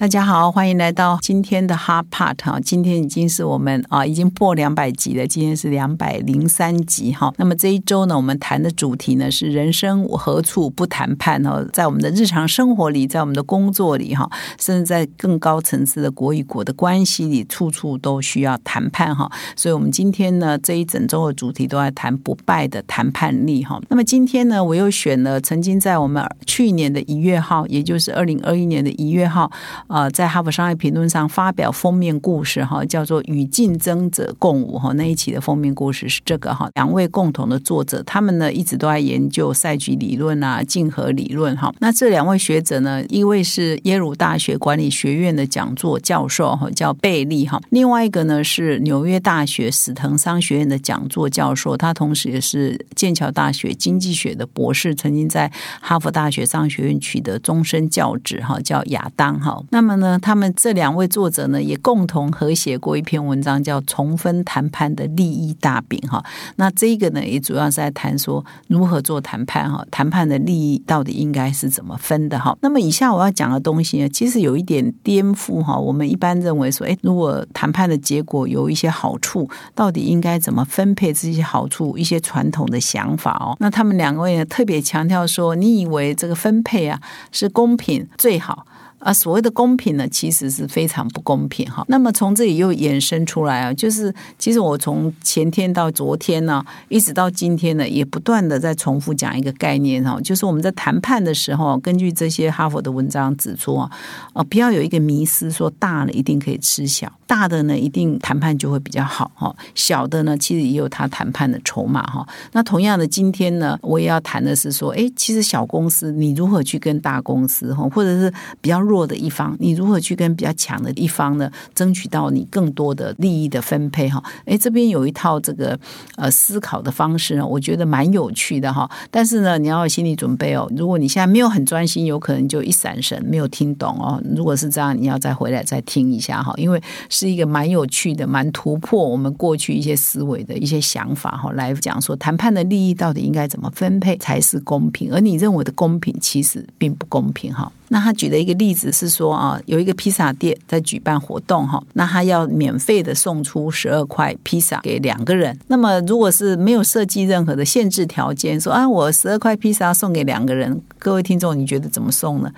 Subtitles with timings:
[0.00, 2.58] 大家好，欢迎来到今天的 Hard Part 哈。
[2.58, 5.26] 今天已经是我们啊，已经破两百集了。
[5.26, 7.30] 今天是两百零三集哈。
[7.36, 11.62] 那么这一周呢，我们谈的主题呢是人生何处不谈判哦。
[11.70, 14.26] 在我们的日常生活里，在我们的工作里哈，
[14.58, 19.30] 甚至在更高层次的国与国的关系里，处处都需要谈判哈。
[19.54, 23.78] 所以，我们今天呢这一整周的主题都在谈不败的谈判力哈。
[23.90, 29.52] 那么今天呢，我又选了曾经在我们去年的一月号，也就是二零二一年的一月号。
[29.90, 34.92] 呃，在《哈佛商业评论》上发表封面故事哈，叫做《与竞争者共舞》哈。
[34.92, 41.74] 那一期的封面故事是这个哈，两位共同的作者，他们呢一直都在研究赛局理论啊、竞合理论哈。
[41.80, 59.60] 那这两位学者呢，一位是耶鲁大学管理学院的讲座教授哈，叫贝利哈；另外一个呢是纽约大学史腾商学院的讲座教授，他同时也是剑桥大学经济学的博士，曾经在哈佛大学商学院取得终身教职哈，叫亚当哈。
[59.70, 66.22] 那那么呢，他们这两位作者呢，也共同合写过一篇文章，叫《重分谈判的利益大饼》哈。
[66.56, 72.54] 那这个呢，也主要是在谈说如何做谈判哈，谈判的利益到底应该是怎么分的哈。
[72.60, 75.74] 那么以下我要讲的东西呢，其实有一点颠覆哈。
[75.74, 81.96] 我们一般认为说，哎，如果谈判的结果有一些好处，到底应该怎么分配这些好处？
[81.96, 83.56] 一些传统的想法哦。
[83.58, 87.00] 那他们两位呢，特别强调说，你以为这个分配啊
[87.32, 88.66] 是公平最好。
[89.00, 91.84] 啊，所谓的公平呢，其实是非常不公平哈。
[91.88, 103.90] 那么从这里又衍生出来啊，就是其实我从前天到昨天呢，一直到今天呢，也不断的在重复讲一个概念哈，就是我们在谈判的时候，根据这些哈佛的文章指出啊，
[104.34, 112.26] 啊，不要有一个迷思，说大了一定可以吃小，大的呢一定谈判就会比较好哈，小的呢其实也有他谈判的筹码哈。
[112.50, 118.28] 那同样的，今天呢，我也要谈的是说，哎，其实小公司你如何去跟大公司哈，或者是
[118.60, 118.80] 比较。
[118.80, 124.20] 弱的一方，你如何去跟比较强的一方呢，争取到你更多的利益的分配哈？
[124.46, 125.78] 哎，这边有一套这个
[126.16, 128.90] 呃思考的方式呢，我觉得蛮有趣的哈。
[129.10, 130.66] 但是呢，你要有心理准备哦。
[130.74, 134.20] 如果你现在没有很专心，有可能就一闪神没有听懂哦。
[134.34, 136.82] 如果是这样，你要再回来再听一下哈，因为
[137.20, 141.52] 是一个蛮有趣的、蛮突破我们过去一些思维的一些想法哈。
[141.52, 147.70] 来讲说谈判的利益到底应该怎么分配才是公平，而你认为的公平其实并不公平哈。
[147.88, 155.58] 那他举的一个例子是说啊，有一个披萨店在举办活动哈，那他要免费的送出十二块披萨给两个人。
[155.66, 162.50] 那么如果是没有设计任何的限制条件，说啊，我十二块披萨送给两个人，各位听众，你觉得怎么送呢？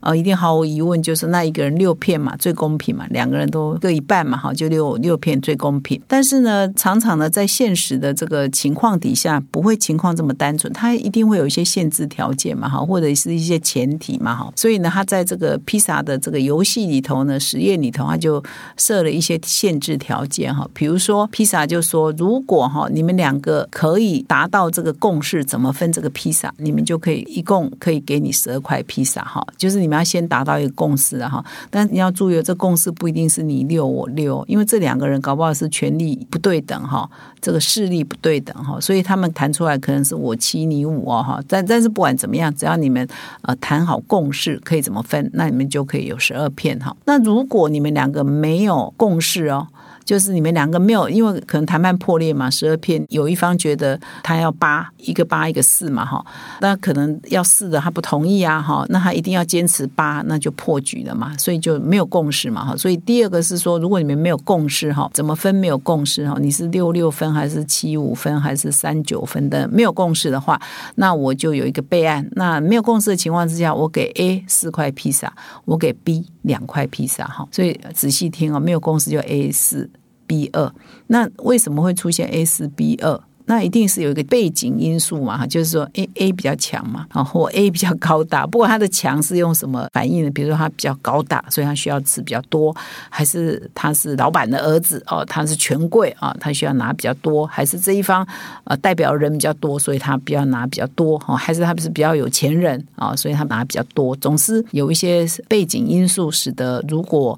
[0.00, 6.00] 呃，一定毫无疑问，就是那一个人六片嘛，最公平嘛，两个人都各一半嘛，哈，就六六片最公平。
[6.08, 14.50] 但是呢，常常呢，在现实的这个情况底下，不会情况这么单纯，它一定会有一些限制条件嘛，哈，或者是一些前提嘛，哈。
[14.56, 18.42] 所以呢，他在这个披萨的这个游戏里头呢，实验里头，他就
[18.78, 29.89] 设了一些限制条件，哈，比如说披萨就说，如果哈你们两个可以达到这个共识，怎么分这个披萨，你们就可以一共可以给你十二块披萨，哈，就是你。
[29.90, 43.04] 你们要先达到一个共识哈，但你要注意，这共识不一定是你六我六，因为这两个人搞不好是权力不对等哈，这个势力不对等哈，所以他们谈出来可能是我七你五哦哈，但但是不管怎么样，只要你们
[43.42, 46.96] 呃谈好共识，可以怎么分，那你们就可以有十二片哈。
[47.06, 49.66] 那如果你们两个没有共识哦。
[50.04, 56.24] 就是你们两个没有，因为可能谈判破裂嘛，十二片有一方觉得他要八，一个八一个四嘛，哈，
[56.60, 70.60] 那可能要四的他不同意啊，哈，那他一定要坚持八，那就破局了嘛，所以就没有共识嘛，哈，所以第二个是说，如果你们没有共识哈，怎么分没有共识哈，你是六六分还是七五分还是三九分的没有共识的话，
[70.96, 75.32] 那我就有一个备案，那没有共识的情况之下，我给 A 四块披萨，
[75.64, 79.90] 我给 B 两块披萨，哈，所以仔细听哦，没有公司就 A 四。
[80.26, 80.72] B 二，
[81.08, 83.20] 那为什么会出现 A 四 B 二？
[83.50, 88.46] 那一定是有一个背景因素嘛，就是说 A A 比较强嘛，然后 A 比较高大。
[88.46, 90.30] 不过它的强是用什么反应呢？
[90.30, 92.72] 比如说他比较高大，所以他需要吃比较多，
[93.08, 98.24] 还是他是老板的儿子哦，他是权贵啊，他需要拿比较多，还是这一方
[98.62, 104.14] 呃代表人比较多，所以他比较拿比较多哈，还是他不是比较有钱人啊，所以他拿比较多。
[104.14, 107.36] 总是有一些背景因素，使得如果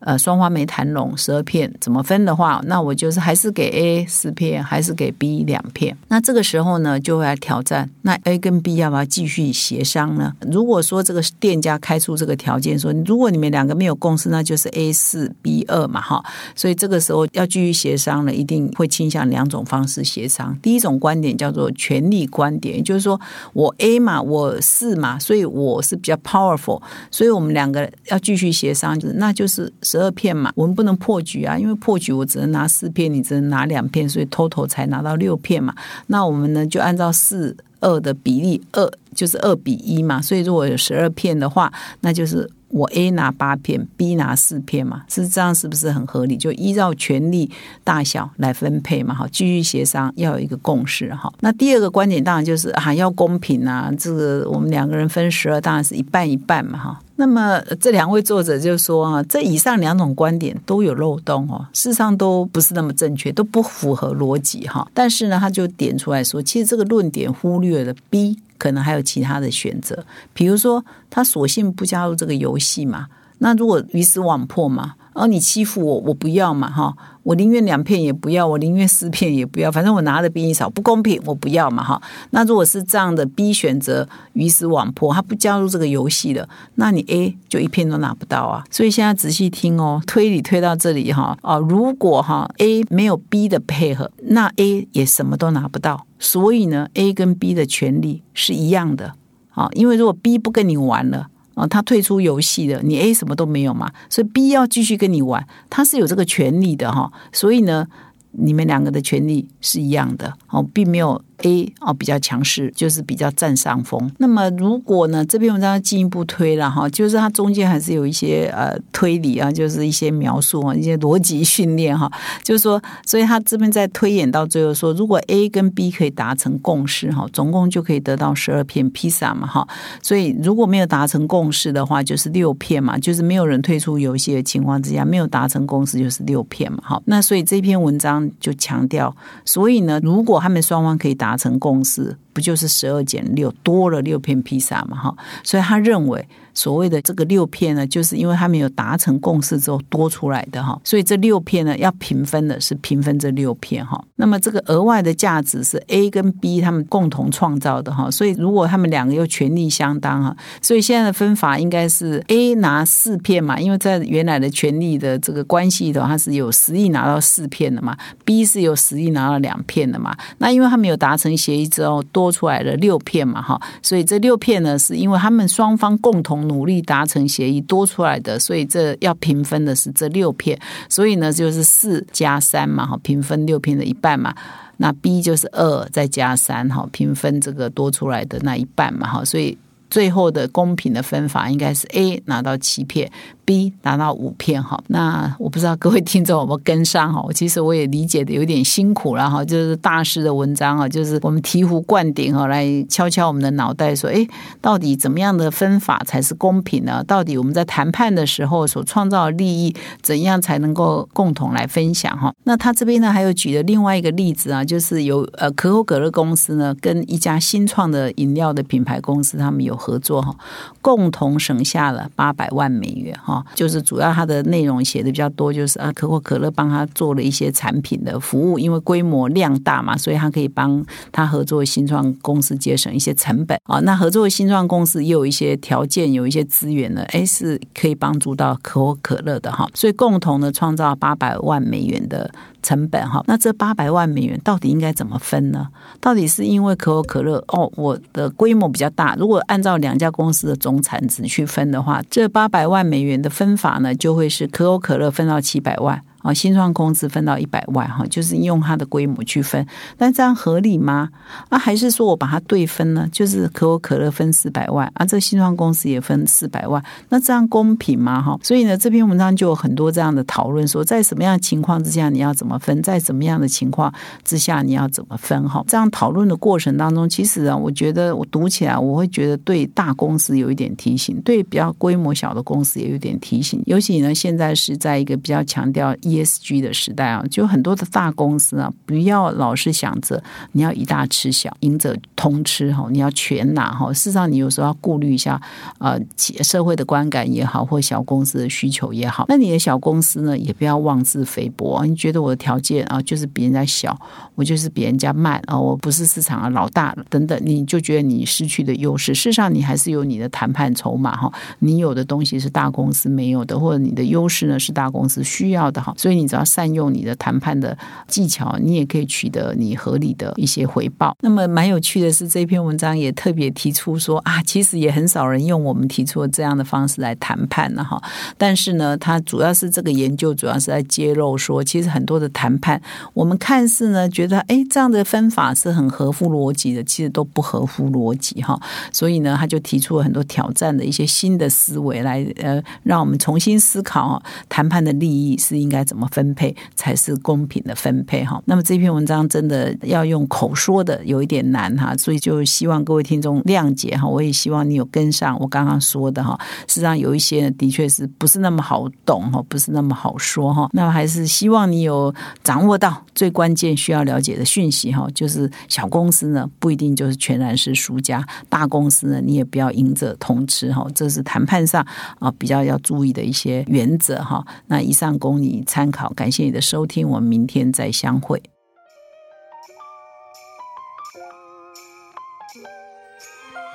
[0.00, 5.94] 呃，双方没谈拢，十二片怎么分的话，那我就是还是给 A 四片，还是给 B 两片。
[6.08, 10.32] 那这个时候呢，就会来挑战，那 A 跟 B 要不要继续协商呢？
[10.50, 16.24] 如果说这个店家开出这个条件，说如果你们两个没有共识，那就是 A 四 B 二嘛，哈。
[16.56, 20.58] 所以这个时候要继续协商了，一定会倾向两种方式协商。
[20.62, 23.20] 第一种观点叫做权力观点，也就是说
[23.52, 26.80] 我 A 嘛，我四嘛，所以我是比较 powerful，
[27.10, 29.70] 所以我们两个要继续协商，就是那就是。
[29.90, 35.74] 十二片嘛，我们不能破局啊，因为破局我只能拿四片，你只能拿两片，所以 total 才拿到六片嘛。
[36.06, 40.22] 那我们呢就按照四二的比例，二就是二比一嘛。
[40.22, 41.72] 所以如果有十二片的话，
[42.02, 46.36] 那就是我 A 拿八片，B 拿四片嘛，是这样是不是很合理？
[46.36, 47.50] 就依照权力
[47.82, 51.32] 大小来分配嘛，好，继续协商要有一个共识哈。
[51.40, 57.00] 那第二个观点当然就是啊，要公平啊，这个我们两个人分十二，当然是一半一半嘛哈。
[57.20, 64.88] 那么这两位作者就说啊，这以上两种观点都有漏洞哦，事实上都不是那么正确，都不符合逻辑哈。
[64.94, 70.02] 但是呢，他就点出来说，其实这个论点忽略了 B 可能还有其他的选择，
[70.32, 74.94] 比如说他索性不加入这个游戏嘛，那如果鱼死网破嘛。
[75.12, 76.94] 而，你欺负我，我不要嘛，哈，
[77.30, 82.02] 我宁愿两片也不要，我宁愿四片也不要，反正我拿的比你少，不公平，我不要嘛，哈。
[82.30, 88.64] 那如果是这样的 B 选择鱼死网破，他不加入这个游戏了，那你 A 就一片都拿不到啊。
[88.68, 96.04] 所以现在仔细听哦，推理推到这里哈，哦，如果哈 A 没有 B 的配合，那 A 也什么都拿不到。
[96.18, 99.14] 所以呢，A 跟 B 的权利是一样的
[99.50, 101.28] 啊，因为如果 B 不跟你玩了。
[101.60, 107.86] 啊，他退出游戏了，你 A 什么都没有嘛，所以 B 要继续跟你玩，他是有这个权利的哈，所以呢，
[108.32, 111.22] 你们两个的权利是一样的哦，并没有。
[111.42, 114.10] A 哦比较强势，就是比较占上风。
[114.18, 122.10] 那么如果呢这篇文章进一步推了哈，就是它中间还是有一些呃推理啊，就是一些描述啊，一些逻辑训练哈。
[122.42, 129.66] 就是说，所以他这边在推演到最后说，如果 A 跟 B 可以达成共识哈，总共就可以得到十二片披萨嘛哈。
[130.02, 137.02] 所以如果没有达成共识的话，就是六片嘛，就是没有人退出游戏的情况之下，没有达成共识就是六片嘛哈。
[137.06, 139.14] 那所以这篇文章就强调，
[139.44, 144.96] 所以呢，如果他们双方可以达达成共识，不就是十二减六多了六片披萨嘛？
[144.96, 146.26] 哈，所以他认为。
[146.52, 154.04] 所谓的这个六片呢，就是因为他们有达成共识之后多出来的哈，所以这六片呢要平分的是平分这六片哈。
[154.16, 170.14] 那么这个额外的价值是 A 跟 B 他们共同创造的哈，所以如果他们两个又权力相当哈，所以现在的分法应该是 A 拿四片嘛，因为在原来的权力的这个关系的话是有实力拿到四片的嘛，B 是有实力拿到两片的嘛。
[170.38, 176.40] 那因为他们有达成协议之后多多出来了六片嘛哈，所以这六片呢是因为他们双方共同。
[176.50, 180.58] 努力达成协议多出来的，所以这要平分的是这六片，
[180.88, 184.34] 所以呢就是四加三嘛，哈，平分六片的一半嘛。
[184.78, 189.56] 那 B 就是二再加三，哈，平分这个多出来的那一半嘛，哈，所以
[189.90, 193.10] 最后的公平的分法应该是 A 拿到七片。
[193.50, 197.20] B 拿到五片哈，那我不知道各位听众有没有跟上哈。
[197.34, 204.24] 其实我也理解的有点辛苦了哈，就是大师的文章啊，就是我们醍醐灌顶哈，来敲敲我们的脑袋，说哎，
[204.60, 207.02] 到底怎么样的分法才是公平呢？
[207.02, 212.32] 到底我们在谈判的时候所创造的利益，怎样才能够共同来分享哈？
[212.44, 220.32] 那他这边呢，还有举了另外一个例子啊，就是有呃可口可乐公司呢，跟一家新创的饮料的品牌公司，他们有合作哈，
[220.80, 223.39] 共同省下了八百万美元哈。
[223.54, 233.80] 就是主要它的内容写的比较多，就是啊，可口可乐帮他做了一些产品的服务，因为规模量大嘛，所以他可以帮他合作新创公司节省一些成本啊。
[233.80, 239.68] 那合作新创公司也有一些条件，有一些资源呢，哎，是可以帮助到可口可乐的哈。
[239.74, 242.30] 所以共同的创造八百万美元的。
[242.62, 245.68] 成本哈，那这八百万美元到底应该怎么分呢？
[246.00, 256.02] 到底是因为可口可乐哦，我的规模比较大，如果按照两家公司的总产值去分的话，这八百万美元的分法呢，就会是可口可乐分到七百万。
[256.22, 261.08] 啊，新创公司分到一百万哈，就是用它的规模去分，但这样合理吗？
[261.48, 263.08] 啊，还是说我把它对分呢？
[263.10, 268.20] 就是可口可乐分四百万，啊，这新创公司也分四百万，那这样公平吗？
[268.20, 275.48] 哈，所以呢，这篇文章就有很多这样的讨论，说在什么样的情况之下你要怎么分，在什么样的情况之下你要怎么分？
[275.48, 285.96] 哈，这样讨论的过程当中，其实啊，我觉得我读起来我会觉得对大公司有一点提醒，对比较规模小的公司也有点提醒，尤其呢，现在是在一个比较强调。
[286.10, 293.92] ESG 的时代啊，就很多的大公司啊，不要老是想着你要以大吃小，赢者通吃哈，你要全拿哈。
[293.92, 295.40] 事实上，你有时候要顾虑一下
[295.78, 295.98] 呃，
[296.42, 299.26] 社会的观感也好，或小公司的需求也好。
[299.28, 303.96] 那你的小公司呢，也不要妄自菲薄，你觉得我的条件啊，就是比人家小，
[304.34, 309.14] 我就是比人家慢啊，我不是市场的老大等等，你就觉得你失去的优势。
[309.14, 317.76] 事实上，你还是有你的谈判筹码哈，你有的东西是大公司没有的，或者你的优势呢是大公司需要的哈，所以你只要善用你的谈判的
[318.08, 321.14] 技巧，你也可以取得你合理的一些回报。
[321.20, 328.02] 那么蛮有趣的是，这篇文章也特别提出说啊，其实也很少人用我们提出的这样的方式来谈判了哈。
[328.38, 332.80] 但是呢，它主要是这个研究主要是在揭露说，其实很多的谈判，
[333.12, 338.58] 我们看似呢觉得哎这样的分法是很合乎逻辑的，其实都不合乎逻辑哈。
[338.90, 348.40] 所以呢，他就提出了很多挑战的一些新的思维来呃，让我们重新思考谈判的利益是应该怎么分配才是公平的分配哈。
[348.44, 354.06] 那么这篇文章真的要用口说的有一点难哈，所以就希望各位听众谅解哈。
[354.06, 356.38] 我也希望你有跟上我刚刚说的哈。
[356.68, 360.70] 实际上有一些的确是不是那么好懂哈，不是那么好说哈。
[360.72, 370.86] 那还是希望你有掌握到最关键需要了解的讯息哈，就是小公司呢不一定就是全然是输家，大公司呢你也不要赢者通吃哈。
[370.94, 371.84] 这是谈判上
[372.20, 374.46] 啊比较要注意的一些原则哈。
[374.68, 378.42] 那以上供你参参考，感谢你的收听，我们明天再相会。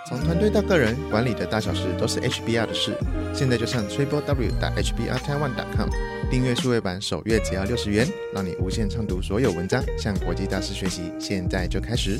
[0.08, 2.96] 从团队到个人，管理的大小事都是 HBR 的事。
[3.34, 5.90] 现在就上 triple w 打 HBR Taiwan com
[6.30, 11.12] 订阅数位版，首月只要六十元，让你无限畅读所有文章，向国际大师学习。
[11.20, 12.20] 现在就开始。